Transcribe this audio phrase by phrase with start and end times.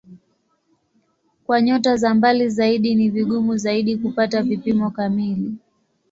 [1.45, 5.53] Kwa nyota za mbali zaidi ni vigumu zaidi kupata vipimo kamili.